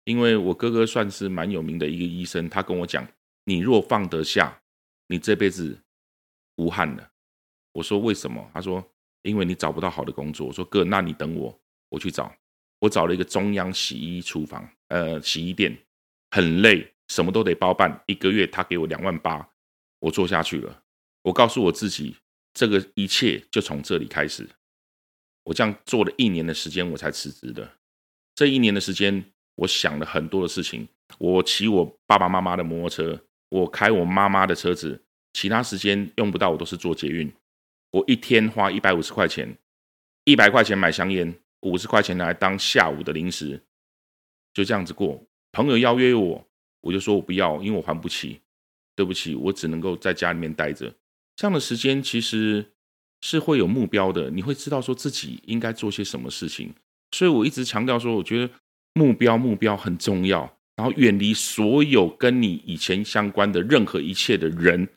[0.05, 3.05] 因为我哥哥算是蛮有名的一个医生，他跟我讲
[3.45, 4.61] ：“你若放得下，
[5.07, 5.77] 你这辈子
[6.55, 7.11] 无憾了。”
[7.73, 8.85] 我说：“为什么？”他说
[9.23, 12.33] ：“因为你找不到好的工作。”我说：“哥，那你等我，我去找。”
[12.79, 15.75] 我找了一个中央洗衣厨房，呃，洗衣店，
[16.29, 18.03] 很累，什么都得包办。
[18.05, 19.49] 一个月他给我两万八，
[19.99, 20.83] 我做下去了。
[21.23, 22.17] 我告诉我自己，
[22.53, 24.47] 这个一切就从这里开始。
[25.45, 27.77] 我这样做了一年的时间，我才辞职的。
[28.35, 30.87] 这一年的时间，我想了很多的事情。
[31.17, 37.31] 我骑我爸爸妈妈的摩托车，我开我妈妈的车子，其他时间用不到，我都是坐捷运。
[37.91, 39.57] 我一天花一百五十块钱，
[40.25, 43.61] 一百块钱买香烟，五十块钱来当下午的零食，
[44.53, 45.23] 就这样子过。
[45.51, 46.47] 朋友邀约我，
[46.81, 48.41] 我就说我不要，因为我还不起。
[48.97, 50.93] 对不起，我只能够在家里面待着。
[51.35, 52.71] 这样的时间其实
[53.19, 56.73] 是会有目标的，你会知道说自己应该做些什么事情。
[57.11, 58.53] 所以我一直强调说，我觉得
[58.95, 60.39] 目标目标很重要，
[60.77, 64.87] 然后远离所有跟你以前相关的任何一切的人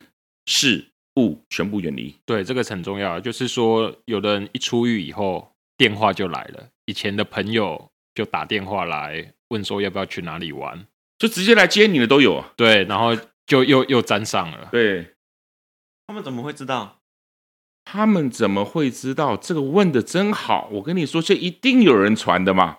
[0.47, 2.15] 事物，全部远离。
[2.25, 3.19] 对，这个很重要。
[3.19, 10.87] 就是说，有的人一出狱以后，电话就来了，以前的朋友就打电话来问说要不要去哪里玩，
[11.19, 12.45] 就直接来接你的都有。
[12.57, 14.69] 对，然后就又又沾上了。
[14.71, 15.15] 对，
[16.07, 17.01] 他们怎么会知道？
[17.85, 19.37] 他们怎么会知道？
[19.37, 20.69] 这个问的真好。
[20.75, 22.79] 我跟你说，这一定有人传的嘛。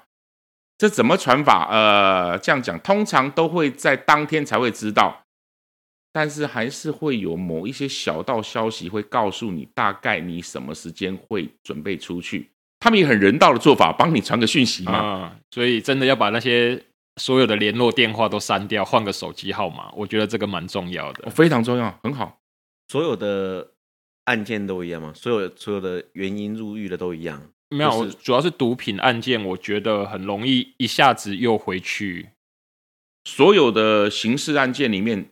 [0.80, 1.68] 这怎么传法？
[1.70, 5.24] 呃，这样讲，通常都会在当天才会知道，
[6.14, 12.50] 但是还是会有某一些小道消息会告诉你，大概你什么时间会准备出去。
[12.80, 14.94] 他们也很人道的做法，帮你传个讯息嘛。
[14.94, 16.82] 啊，所以真的要把那些
[17.18, 19.92] 所有的联络电话都删掉，换个手机号码。
[19.94, 22.40] 我觉得这个蛮重要的，非常重要，很好。
[22.88, 23.72] 所有的。
[24.26, 25.12] 案件都一样吗？
[25.16, 27.42] 所有所有的原因入狱的都一样？
[27.70, 32.30] 没有，主要是毒品案件，我觉得很容易一下子又回去。
[33.26, 35.32] 所有的刑事案件里面，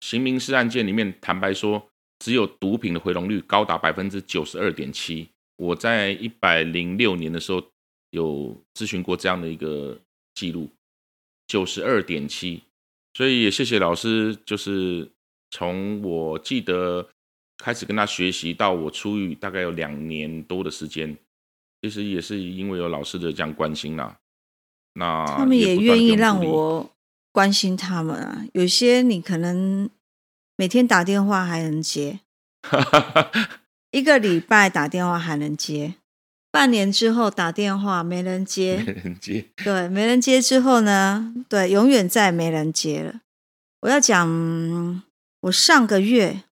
[0.00, 5.28] 刑民事案件里面，坦白说，只有毒品的回笼率高达百分之九十二点七。
[5.56, 7.62] 我在一百零六年的时候
[8.10, 9.98] 有咨询过这样的一个
[10.34, 10.68] 记录，
[11.46, 12.62] 九十二点七。
[13.14, 15.10] 所以也谢谢老师，就是
[15.50, 17.08] 从我记得。
[17.62, 21.14] 开始跟他学习，到我出狱大概有两年多的时间，
[21.82, 24.18] 其实也是因为有老师的这样关心啦。
[24.94, 26.90] 那他们也愿意让我
[27.32, 28.44] 关心他们啊。
[28.52, 29.88] 有些你可能
[30.56, 32.20] 每天打电话还能接，
[33.92, 35.94] 一个礼拜打电话还能接，
[36.50, 43.20] 半年之后打电话没人接，没人接，对，没人接之后呢，对，永远再没人接了。
[43.80, 45.02] 我要讲，
[45.42, 46.44] 我上个月。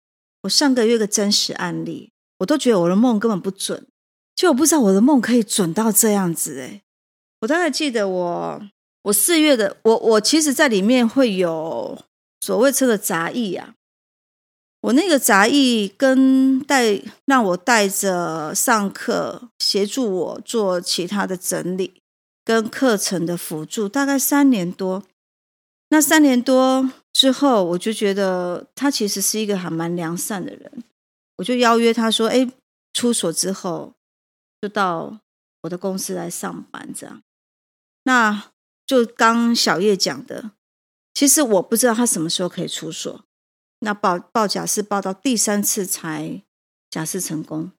[0.42, 3.88] 我上个月的真实案例，我都觉得我的梦根本不准，
[4.38, 6.82] 就我不知道我的梦可以准到这样子诶。
[7.40, 8.62] 我大概记得我
[9.02, 12.00] 我四月的我我其实在里面会有
[12.40, 13.74] 所谓车的杂役啊，
[14.82, 22.00] 我那个杂役跟带让我带着上课，协助我做其他的整理
[22.44, 25.02] 跟课程的辅助，大概三年多。
[25.88, 30.84] 那三年多之后，我就觉得他其实是一个还蛮良善的人，
[31.38, 32.48] 我就邀约他说：“哎，
[32.92, 33.94] 出所之后
[34.60, 35.20] 就到
[35.62, 37.22] 我的公司来上班。”这样，
[38.04, 38.52] 那
[38.86, 40.52] 就刚小叶讲的，
[41.14, 43.24] 其实我不知道他什么时候可以出所。
[43.80, 46.42] 那报报假释报到第三次才
[46.90, 47.72] 假释成功。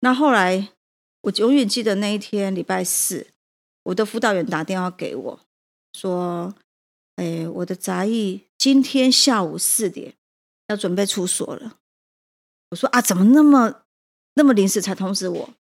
[0.00, 0.72] 那后来
[1.22, 3.28] 我永远记得那一天礼拜四，
[3.84, 5.40] 我的辅导员打电话给我
[5.92, 6.54] 说。
[7.16, 10.16] 哎，我的杂役今天下午四点
[10.66, 11.78] 要准备出所了。
[12.68, 13.84] 我说啊，怎么那么
[14.34, 15.54] 那么临时才通知我？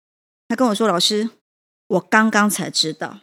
[0.53, 1.31] 他跟我说，老师，
[1.87, 3.21] 我刚刚才知道。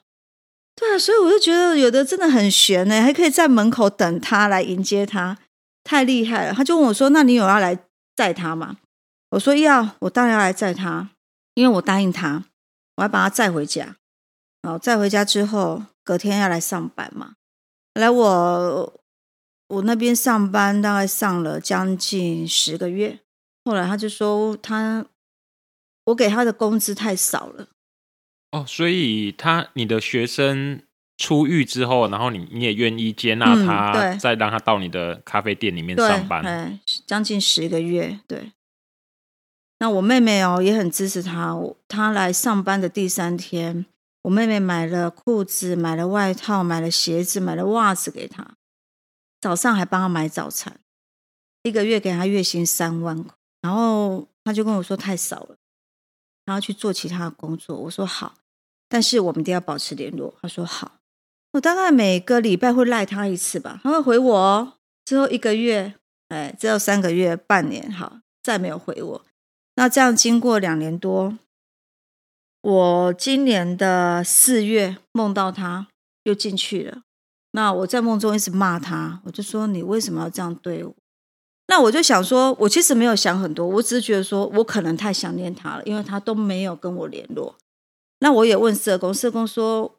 [0.76, 5.38] 对啊，所以我就觉得有的真的很悬呢，还可以在门口等他来迎接他，
[5.84, 6.54] 太厉害了。
[6.56, 7.78] 他就问我说：“那你有要来
[8.16, 8.78] 载他吗？”
[9.30, 11.12] 我说：“要，我当然要来载他，
[11.54, 12.46] 因为我答应他，
[12.96, 13.98] 我要把他载回家。
[14.64, 17.34] 然后载回家之后，隔天要来上班嘛。”
[17.94, 19.02] 来我
[19.68, 23.20] 我那边上班，大概上了将近十个月。
[23.66, 25.06] 后来他就说他
[26.10, 27.68] 我给他的工资太少了。
[28.52, 30.82] 哦，所以他你的学生
[31.18, 36.44] 出狱之后，然后你你也愿意接纳他，嗯、再让他到你的咖啡店里面上班。
[36.44, 38.20] 对，将近十个月。
[38.28, 38.52] 对。
[39.82, 41.58] 那我妹妹哦也很支持他，
[41.88, 43.86] 他来上班的第三天。
[44.24, 48.56] 我妹妹买了裤子，买了外套，买了鞋子，买了袜子给他。
[49.40, 50.82] 早上还帮他买早餐，
[51.64, 53.34] 一个月给他月薪三万块。
[53.62, 55.56] 然后他就跟我说太少了，
[56.50, 57.78] 然后去做其他的工作。
[57.78, 58.34] 我说好，
[58.88, 60.34] 但是我们一定要保持联络。
[60.42, 60.94] 他说好。
[61.52, 64.74] 我大概每个礼拜会赖他一次吧，他会回我哦。
[65.06, 65.94] 之后一个月，
[66.30, 69.26] 哎，之后三个月、半年，好，再没有回我。
[69.76, 71.38] 那这样经过两年多。
[72.62, 75.88] 我今年的四月梦到他
[76.24, 77.04] 又进去了，
[77.52, 80.96] 那我在梦中一直骂他，我就说，你为什么要这样对我？
[81.70, 87.56] 那我就想说，我其实没有想很多，我只是觉得说我可能太想念他了，因为他都没有跟我联络。
[88.22, 89.96] 那我也问社工，社工说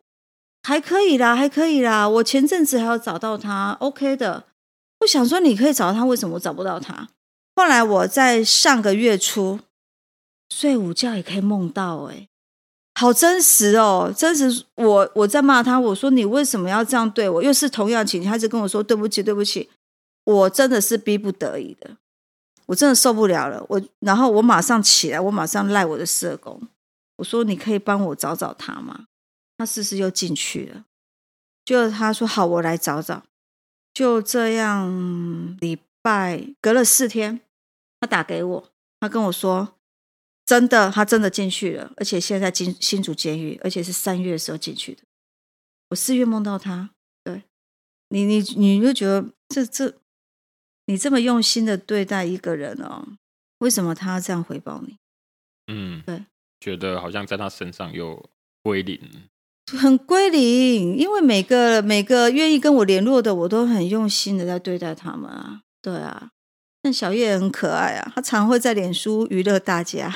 [0.64, 2.08] 还可以啦，还可以啦。
[2.08, 4.44] 我前阵子还有找到他，OK 的。
[5.00, 7.08] 我想说你可以找到他，为什么我找不到他？
[7.54, 9.60] 后来我在上个月初
[10.52, 12.26] 睡午觉也可以梦到，哎，
[12.94, 14.64] 好真实哦，真实。
[14.74, 17.42] 我我在骂他，我说你为什么要这样对我？
[17.42, 19.70] 又是同样情形，他就跟我说对不起，对不起。
[20.24, 21.96] 我真的是逼不得已的，
[22.66, 23.64] 我真的受不了了。
[23.68, 26.68] 我然后我马上起来，我马上赖我的社工，
[27.16, 29.06] 我说你可以帮我找找他吗？
[29.56, 30.84] 他试试又进去了，
[31.64, 33.24] 就他说好，我来找找。
[33.92, 37.40] 就这样，礼拜隔了四天，
[37.98, 39.74] 他打给我，他跟我说
[40.46, 45.02] 真的，他真的进去了，而且现在进新竹监狱，而且是三月的时候进去的。
[45.88, 46.90] 我四月梦到他，
[47.24, 47.42] 对
[48.10, 49.96] 你，你你就觉得这这。
[50.90, 53.06] 你这么用心的对待一个人哦，
[53.58, 54.96] 为什么他要这样回报你？
[55.72, 56.24] 嗯，对，
[56.58, 58.28] 觉得好像在他身上又
[58.60, 59.00] 归零，
[59.78, 65.60] 很归零，因为每个每个愿意跟我联络的，我都很用心的在对待他们啊。
[65.80, 66.30] 对啊，
[66.82, 70.12] 但小叶很可爱啊，他常会在脸书娱乐大家。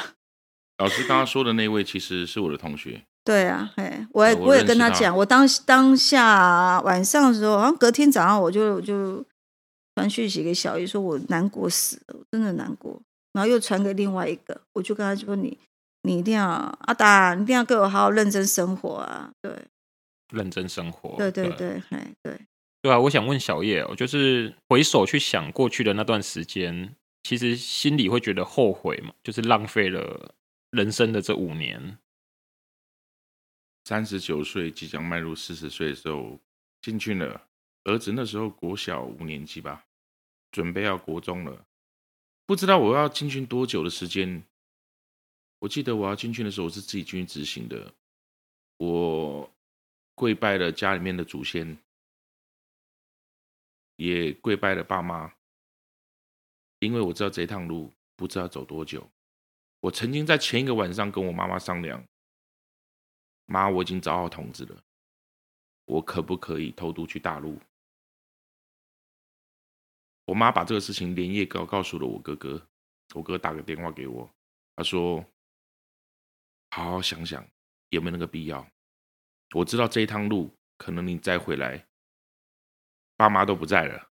[0.79, 3.05] 老师刚刚说的那位其实是我的同学。
[3.23, 9.25] 对啊，哎，我也我，我也跟他讲，我当当下晚上的时候，好像隔天早上我就我就。
[9.95, 13.01] 传讯息给小叶说：“我难过死了，我真的难过。”
[13.33, 15.59] 然后又传给另外一个，我就跟他说：“你，
[16.03, 19.53] 你一定要阿达，你一定要跟我好好认真生活啊！”对，
[20.33, 21.17] 认真生活。
[21.17, 22.41] 对对对，对，对。
[22.83, 29.15] 对啊，我想问小叶我，就是回首去想过去的那段时间，其实心里会觉得后悔嘛？
[29.23, 30.35] 就是浪费了
[30.71, 31.97] 人生的这五年。
[33.87, 36.39] 三十九岁，即将迈入四十岁的时候，
[36.83, 37.41] 进去了。
[37.85, 39.87] 儿子那时候国小五年级吧，
[40.51, 41.67] 准备要国中了，
[42.47, 44.43] 不知道我要进去多久的时间。
[45.61, 47.95] 我记得我要进去的时候，我是自己进去执行的。
[48.79, 49.51] 我
[50.15, 51.79] 跪拜了家里面的祖先，
[53.97, 55.33] 也跪拜了爸妈，
[56.81, 59.09] 因为我知道这一趟路不知道走多久。
[59.81, 62.03] 我曾经在前一个晚上跟我妈妈商量，
[63.47, 64.83] 妈，我已经找好筒子了，
[65.85, 67.59] 我可不可以偷渡去大陆？
[70.27, 72.67] 我妈把这个事情连夜告告诉了我哥哥，
[73.15, 74.31] 我哥打个电话给我，
[74.75, 75.23] 他说
[76.73, 77.47] ：“好好想想
[77.91, 78.67] 有没有那个必要。
[79.55, 81.87] 我知道这一趟路可能你再回来，
[83.17, 84.11] 爸妈都不在了。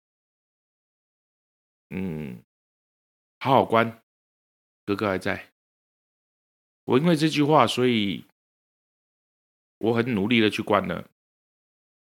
[1.91, 2.43] 嗯，
[3.39, 4.03] 好好关，
[4.85, 5.53] 哥哥还在。
[6.83, 8.25] 我因为这句话，所以
[9.77, 11.09] 我很努力的去关了。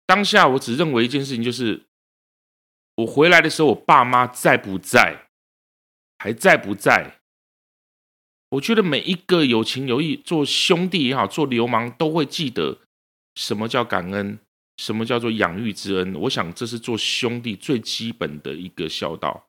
[0.04, 1.86] 当下我只认为一件事情就是。”
[2.96, 5.28] 我回来的时候，我爸妈在不在？
[6.18, 7.20] 还在不在？
[8.50, 12.78] 我觉得每一个有情有义、做兄弟也好，做流氓都会记得
[13.34, 14.38] 什么叫感恩，
[14.76, 16.14] 什么叫做养育之恩。
[16.14, 19.48] 我想这是做兄弟最基本的一个孝道。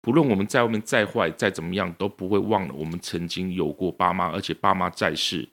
[0.00, 5.48] 不论我们在外面再坏、再怎么样，都不会忘了我们曾经有过爸妈，而且爸妈在世。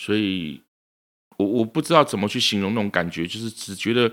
[0.00, 0.60] 所以，
[1.38, 4.12] 我我不知道怎么去形容那种感觉，就是只觉得。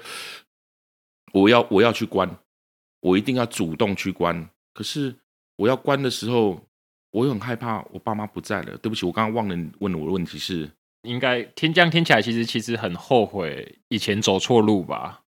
[1.34, 2.30] 我要我要去关，
[3.02, 4.50] 我一定要主动去关。
[4.74, 5.16] 可是
[5.58, 6.62] 我要关的时候，
[7.12, 8.78] 我又很害怕，我爸妈不在了。
[8.78, 10.70] 对不起，我刚刚忘了问我的问题是，
[11.04, 15.24] 应该听这样听起来，其实其实很后悔以前走错路吧？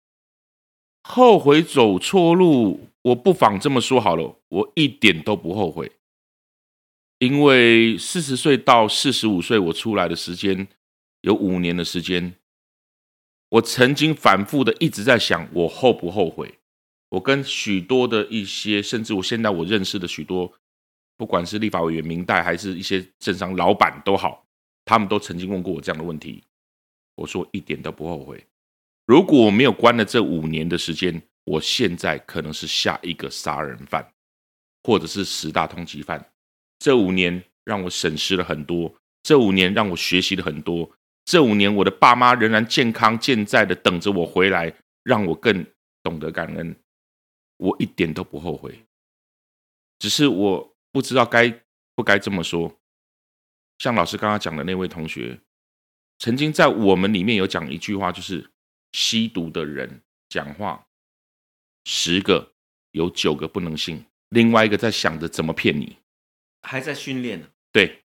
[1.04, 5.92] 后悔走错路，我不妨这么说好了，我一点都不后悔，
[7.20, 10.68] 因为四十岁到四十五岁，我出来的时间
[11.22, 12.34] 有五年的时间。
[13.50, 16.60] 我曾经反复的一直在想，我后不后悔？
[17.10, 20.52] 我跟许多的一些，甚至我现在我认识的许多，
[21.16, 24.46] 不管是立法委员、民代，还是一些政商老板都好，
[24.84, 26.44] 他们都曾经问过我这样的问题。
[27.16, 28.46] 我说一点都不后悔。
[29.06, 34.06] 如果我没有关了这五年的时间，我现在可能是下一个杀人犯，
[34.84, 36.30] 或者是十大通缉犯。
[36.80, 38.94] 这五年让我审视了很多，
[39.24, 40.92] 这五年让我学习了很多。
[41.28, 44.74] 这五年，我的爸妈仍然健康健在的等着我回来，
[45.04, 45.66] 让我更
[46.02, 46.74] 懂得感恩。
[47.58, 48.86] 我一点都不后悔，
[50.00, 51.50] 只是我不知道该
[51.96, 52.80] 不该这么说。
[53.80, 55.42] 像老师刚刚讲的那位同学，
[56.18, 58.50] 曾经在我们里面有讲一句话，就是
[58.94, 60.88] 吸毒的人讲话，
[61.84, 62.54] 十个
[62.92, 65.98] 有九个不能信，另外一个在想着怎么骗你，
[66.62, 67.50] 还在训练呢。
[67.74, 68.06] 对，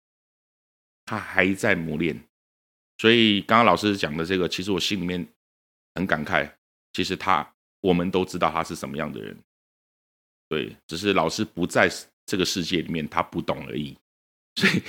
[1.03, 2.26] 他还在磨练。
[2.97, 5.27] 所以刚刚老师讲的这个，其实我心里面
[5.95, 6.49] 很感慨。
[6.93, 7.47] 其实他，
[7.81, 9.37] 我们都知道他是什么样的人。
[10.49, 11.87] 对，只是老师不在
[12.25, 13.95] 这个世界里面，他不懂而已，
[14.55, 14.81] 所以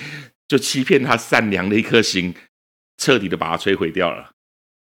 [0.46, 2.34] 就欺骗他善良的一颗心，
[2.96, 4.32] 彻底的把他摧毁掉了。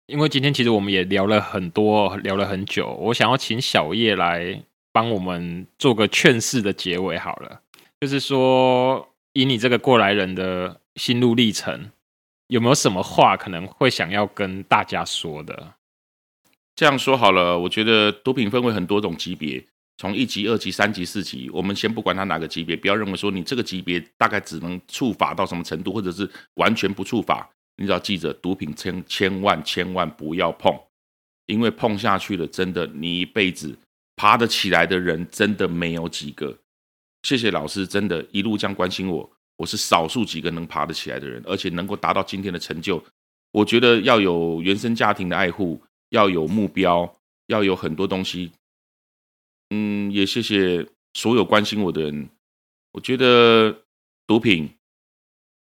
[0.06, 7.60] 因为今天其实我们也聊了很多，聊了很久，我想要请小叶来帮我们做个劝世的结尾好了，
[8.00, 11.90] 就是说以你这个过来人的心路历程，
[12.48, 15.74] 有没有什么话可能会想要跟大家说的？
[16.74, 19.64] 这样说好了，我觉得毒品分为很多种级别，
[19.96, 27.50] 从一级、二级、三级、四级，我们先不管它哪个级别，不要认为说你这个级别大概只能触法到什么程度，或者是完全不触法。
[27.76, 30.72] 你只要记着，毒品千千万千万不要碰，
[31.46, 33.76] 因为碰下去了，真的你一辈子
[34.16, 36.56] 爬得起来的人真的没有几个。
[37.22, 43.04] 谢谢老师，真的一路这样关心我，我是少数几个能爬得起来的人，而且能够达到今天的成就。
[43.52, 45.78] 我觉得要有原生家庭的爱护。
[46.10, 48.50] 要有目标，要有很多东西。
[49.68, 52.30] 嗯，也谢谢所有关心我的人。
[52.92, 53.84] 我觉得
[54.26, 54.70] 毒品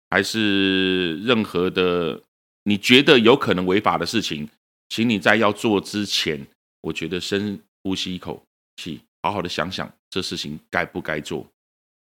[0.09, 2.23] 还是任何的
[2.63, 4.47] 你觉得有可能违法的事情，
[4.87, 6.47] 请你在要做之前，
[6.79, 8.41] 我觉得深呼吸一口
[8.77, 11.45] 气，好好的想想这事情该不该做。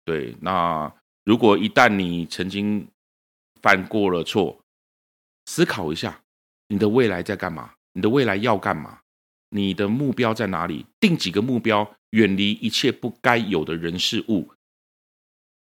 [0.05, 0.89] 对，那
[1.25, 2.89] 如果一旦你曾经
[3.61, 4.61] 犯过了错，
[5.47, 6.23] 思考一下
[6.69, 7.75] 你的未来在干嘛。
[7.95, 9.01] 你的未来要干嘛？
[9.51, 10.87] 你的目标在哪里？
[10.99, 14.51] 定几个目标，远离一切不该有的人事物，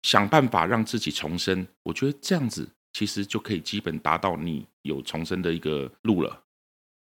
[0.02, 1.66] 想办法让自己重生。
[1.84, 6.44] 我觉得这样子其实就可以基本达到你有重生的一个路了。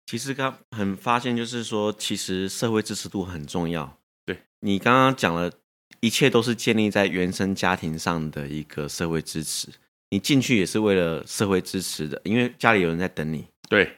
[0.06, 3.98] 其实刚很发现，就是说，其实社会支持度很重要。
[4.24, 5.52] 对，你刚刚讲了
[6.00, 9.68] 一切都是建立在原生家庭上的一个社会支持，
[10.10, 13.46] 你进去也是为了社会支持的，因为家里有人在等你。
[13.68, 13.90] 对。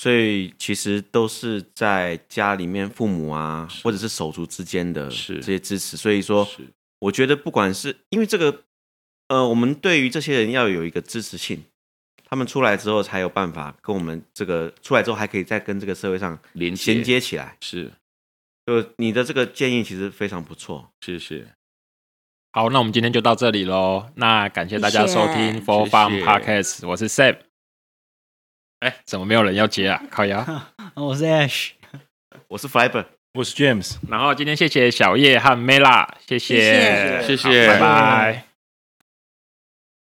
[0.00, 5.96] 所以其实都是在家里面父母啊，或者是手足之间的这些支持。
[5.96, 6.48] 所以说，
[7.00, 8.62] 我觉得不管是因为这个，
[9.26, 11.64] 呃，我们对于这些人要有一个支持性，
[12.30, 17.56] 他们出来之后才有办法跟我们这个出来之后还可以再跟这个社会上连衔接起来。
[17.60, 17.90] 是，
[18.68, 21.46] 就你的这个建议其实非常不错，谢谢。
[22.52, 24.10] 好，那我们今天就到这里喽。
[24.16, 27.38] 那感谢大家收听 For Fun Podcast，我是 Sam。
[28.80, 30.02] 哎，怎么没有人要接啊？
[30.10, 30.44] 靠腰，
[30.96, 31.70] 我是 Ash，
[32.48, 33.96] 我是 Fiber，我是 James。
[34.06, 38.47] 然后今天谢谢小叶和 Mela，谢谢，谢谢，谢谢，拜拜。